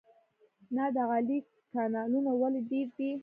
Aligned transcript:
نادعلي 0.75 1.37
کانالونه 1.73 2.31
ولې 2.41 2.61
ډیر 2.69 2.87
دي؟ 2.97 3.09